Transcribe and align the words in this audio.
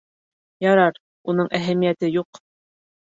—Ярар, 0.67 0.97
уның 1.33 1.51
әһәмиәте 1.59 2.11
юҡ 2.19 2.41